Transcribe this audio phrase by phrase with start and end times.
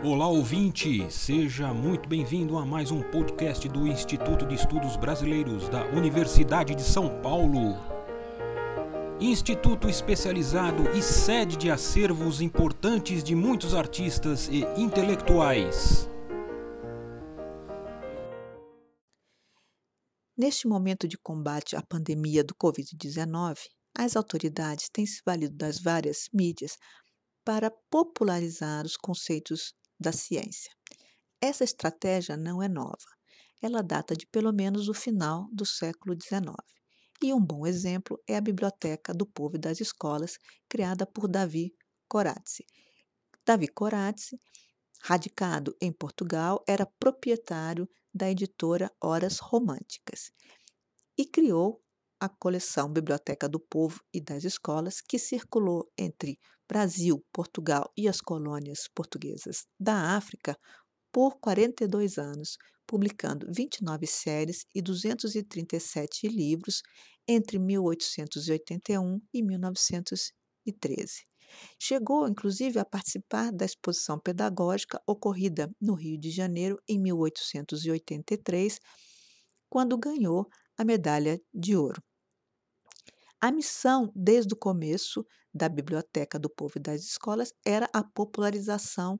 [0.00, 5.84] Olá ouvinte, seja muito bem-vindo a mais um podcast do Instituto de Estudos Brasileiros da
[5.86, 7.74] Universidade de São Paulo.
[9.20, 16.08] Instituto especializado e sede de acervos importantes de muitos artistas e intelectuais.
[20.36, 23.56] Neste momento de combate à pandemia do Covid-19,
[23.96, 26.76] as autoridades têm se valido das várias mídias
[27.44, 30.72] para popularizar os conceitos da ciência.
[31.40, 32.96] Essa estratégia não é nova.
[33.60, 36.56] Ela data de pelo menos o final do século XIX.
[37.22, 40.38] E um bom exemplo é a Biblioteca do Povo e das Escolas,
[40.68, 41.74] criada por Davi
[42.08, 42.64] Corazzi.
[43.44, 44.40] Davi Corazzi,
[45.02, 50.30] radicado em Portugal, era proprietário da editora Horas Românticas
[51.16, 51.82] e criou
[52.20, 56.38] a coleção Biblioteca do Povo e das Escolas, que circulou entre
[56.68, 60.56] Brasil, Portugal e as colônias portuguesas da África
[61.10, 66.82] por 42 anos, publicando 29 séries e 237 livros
[67.26, 71.28] entre 1881 e 1913.
[71.78, 78.78] Chegou, inclusive, a participar da exposição pedagógica ocorrida no Rio de Janeiro em 1883,
[79.70, 82.02] quando ganhou a medalha de ouro.
[83.40, 89.18] A missão, desde o começo da Biblioteca do Povo e das Escolas, era a popularização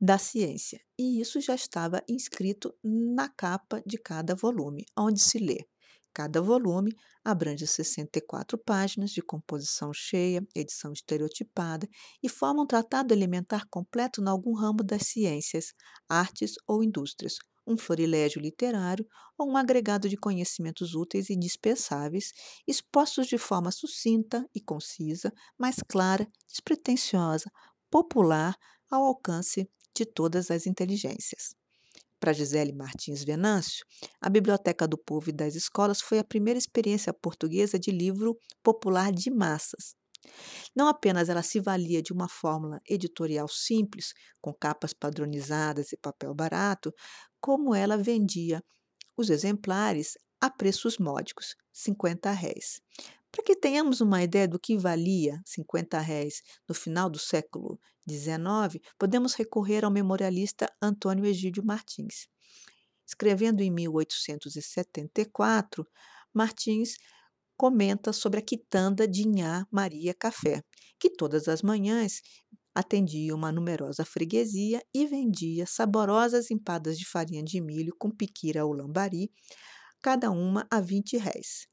[0.00, 0.80] da ciência.
[0.98, 5.66] E isso já estava inscrito na capa de cada volume, onde se lê.
[6.12, 11.88] Cada volume abrange 64 páginas de composição cheia, edição estereotipada
[12.22, 15.72] e forma um tratado elementar completo em algum ramo das ciências,
[16.08, 17.34] artes ou indústrias,
[17.66, 19.06] um florilégio literário
[19.38, 22.32] ou um agregado de conhecimentos úteis e indispensáveis,
[22.66, 27.50] expostos de forma sucinta e concisa, mas clara, despretensiosa,
[27.90, 28.56] popular,
[28.90, 31.54] ao alcance de todas as inteligências.
[32.20, 33.84] Para Gisele Martins Venâncio,
[34.20, 39.12] a Biblioteca do Povo e das Escolas foi a primeira experiência portuguesa de livro popular
[39.12, 39.94] de massas.
[40.74, 46.34] Não apenas ela se valia de uma fórmula editorial simples, com capas padronizadas e papel
[46.34, 46.92] barato,
[47.44, 48.64] como ela vendia
[49.14, 52.80] os exemplares a preços módicos, 50 réis.
[53.30, 57.78] Para que tenhamos uma ideia do que valia 50 réis no final do século
[58.08, 62.28] XIX, podemos recorrer ao memorialista Antônio Egídio Martins.
[63.06, 65.86] Escrevendo em 1874,
[66.32, 66.96] Martins
[67.58, 70.62] comenta sobre a quitanda de Inhá Maria Café,
[70.98, 72.22] que todas as manhãs
[72.74, 78.72] atendia uma numerosa freguesia e vendia saborosas empadas de farinha de milho com piquira ou
[78.72, 79.30] lambari,
[80.02, 81.66] cada uma a 20 réis.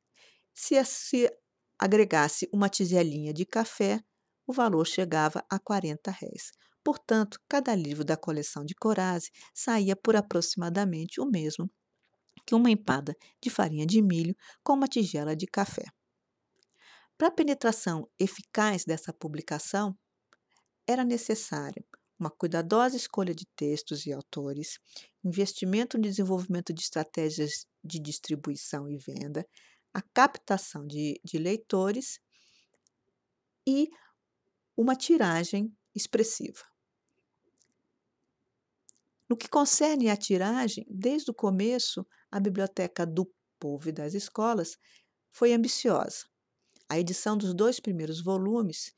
[0.54, 1.30] Se se
[1.80, 4.00] agregasse uma tigelinha de café,
[4.46, 6.52] o valor chegava a 40 réis.
[6.84, 11.70] Portanto, cada livro da coleção de Corazzi saía por aproximadamente o mesmo
[12.46, 15.86] que uma empada de farinha de milho com uma tigela de café.
[17.18, 19.96] Para a penetração eficaz dessa publicação,
[20.92, 21.84] era necessária
[22.22, 24.78] uma cuidadosa escolha de textos e autores,
[25.24, 29.44] investimento no desenvolvimento de estratégias de distribuição e venda,
[29.92, 32.20] a captação de, de leitores
[33.68, 33.90] e
[34.78, 36.64] uma tiragem expressiva.
[39.28, 44.78] No que concerne à tiragem, desde o começo, a Biblioteca do Povo e das Escolas
[45.32, 46.26] foi ambiciosa.
[46.88, 48.94] A edição dos dois primeiros volumes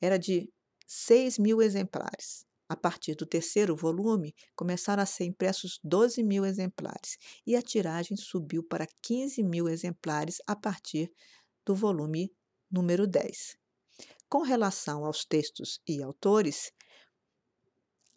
[0.00, 0.50] era de
[0.94, 2.44] 6 mil exemplares.
[2.68, 7.16] A partir do terceiro volume, começaram a ser impressos 12 mil exemplares
[7.46, 11.10] e a tiragem subiu para 15 mil exemplares a partir
[11.64, 12.30] do volume
[12.70, 13.56] número 10.
[14.28, 16.70] Com relação aos textos e autores,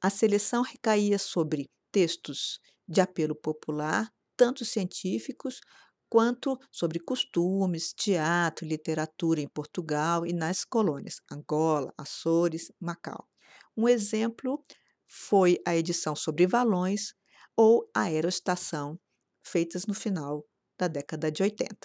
[0.02, 5.62] a seleção recaía sobre textos de apelo popular, tanto científicos
[6.10, 13.28] quanto sobre costumes, teatro, literatura em Portugal e nas colônias Angola, Açores, Macau.
[13.76, 14.64] Um exemplo
[15.08, 17.14] foi a edição sobre valões
[17.56, 19.00] ou a aeroestação,
[19.44, 20.46] feitas no final
[20.78, 21.76] da década de 80.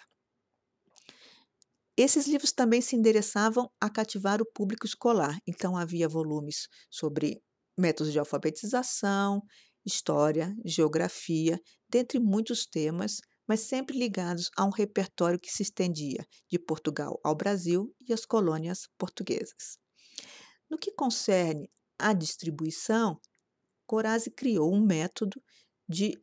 [1.96, 7.43] Esses livros também se endereçavam a cativar o público escolar, então havia volumes sobre
[7.76, 9.43] métodos de alfabetização,
[9.84, 13.20] história, geografia, dentre muitos temas,
[13.50, 18.25] mas sempre ligados a um repertório que se estendia de Portugal ao Brasil e às
[18.25, 19.76] colônias portuguesas.
[20.70, 21.69] No que concerne
[21.99, 23.20] à distribuição,
[23.88, 25.43] Corazzi criou um método
[25.88, 26.17] de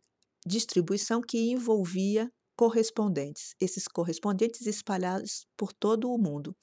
[0.45, 6.55] distribuição que envolvia correspondentes, esses correspondentes espalhados por todo o mundo.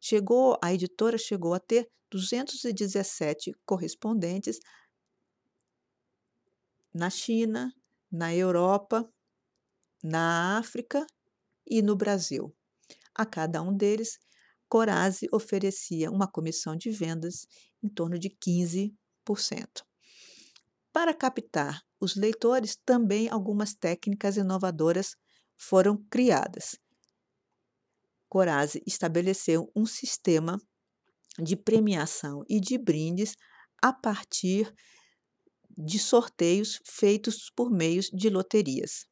[0.00, 4.58] Chegou, a editora chegou a ter 217 correspondentes
[6.92, 7.72] na China,
[8.10, 9.08] na Europa,
[10.02, 11.06] na África
[11.66, 12.54] e no Brasil.
[13.14, 14.18] A cada um deles,
[14.68, 17.46] Corase oferecia uma comissão de vendas
[17.82, 18.94] em torno de 15%.
[20.92, 25.16] Para captar os leitores, também algumas técnicas inovadoras
[25.56, 26.76] foram criadas.
[28.28, 30.60] Corase estabeleceu um sistema
[31.38, 33.34] de premiação e de brindes
[33.82, 34.72] a partir
[35.70, 39.06] de sorteios feitos por meios de loterias.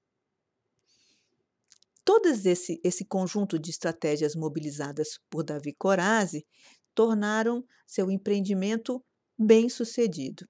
[2.06, 6.46] Todo esse, esse conjunto de estratégias mobilizadas por Davi Corazzi
[6.94, 9.04] tornaram seu empreendimento
[9.36, 10.48] bem sucedido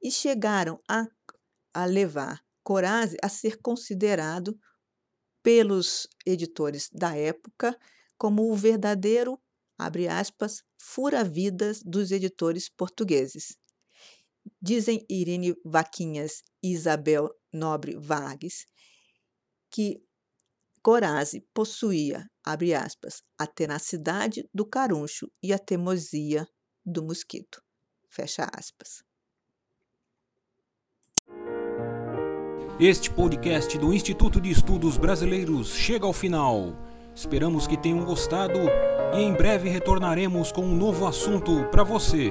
[0.00, 1.04] e chegaram a,
[1.74, 4.56] a levar Corazzi a ser considerado
[5.42, 7.76] pelos editores da época
[8.16, 9.40] como o verdadeiro,
[9.76, 13.58] abre aspas, fura-vidas dos editores portugueses.
[14.62, 18.66] Dizem Irene Vaquinhas e Isabel Nobre Vargas
[19.68, 20.00] que
[20.86, 26.46] Corazzi possuía, abre aspas, a tenacidade do caruncho e a teimosia
[26.84, 27.60] do mosquito.
[28.08, 29.02] Fecha aspas.
[32.78, 36.78] Este podcast do Instituto de Estudos Brasileiros chega ao final.
[37.16, 38.60] Esperamos que tenham gostado
[39.12, 42.30] e em breve retornaremos com um novo assunto para você.